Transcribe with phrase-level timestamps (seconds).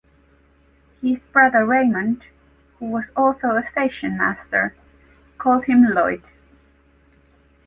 [1.03, 2.23] His brother Raymond,
[2.79, 4.75] who was also a station master,
[5.37, 6.23] called him Lloyd.